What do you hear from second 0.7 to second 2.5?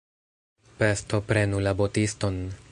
Pesto prenu la botiston!